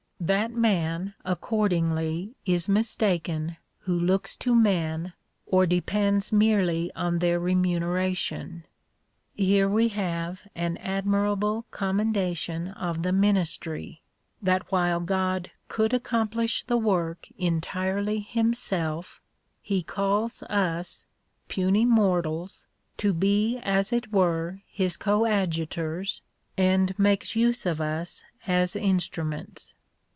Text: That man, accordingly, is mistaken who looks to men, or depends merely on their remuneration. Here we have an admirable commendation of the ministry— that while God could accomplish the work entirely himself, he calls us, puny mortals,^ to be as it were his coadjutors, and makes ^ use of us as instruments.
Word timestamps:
That 0.23 0.51
man, 0.51 1.15
accordingly, 1.25 2.35
is 2.45 2.69
mistaken 2.69 3.57
who 3.79 3.99
looks 3.99 4.37
to 4.37 4.53
men, 4.53 5.13
or 5.47 5.65
depends 5.65 6.31
merely 6.31 6.93
on 6.93 7.17
their 7.17 7.39
remuneration. 7.39 8.65
Here 9.33 9.67
we 9.67 9.87
have 9.87 10.47
an 10.53 10.77
admirable 10.77 11.65
commendation 11.71 12.67
of 12.67 13.01
the 13.01 13.11
ministry— 13.11 14.03
that 14.43 14.71
while 14.71 14.99
God 14.99 15.49
could 15.67 15.91
accomplish 15.91 16.61
the 16.65 16.77
work 16.77 17.27
entirely 17.39 18.19
himself, 18.19 19.19
he 19.59 19.81
calls 19.81 20.43
us, 20.43 21.07
puny 21.47 21.83
mortals,^ 21.83 22.67
to 22.97 23.11
be 23.11 23.57
as 23.57 23.91
it 23.91 24.13
were 24.13 24.61
his 24.67 24.97
coadjutors, 24.97 26.21
and 26.59 26.93
makes 26.99 27.31
^ 27.33 27.35
use 27.35 27.65
of 27.65 27.81
us 27.81 28.23
as 28.45 28.75
instruments. 28.75 29.73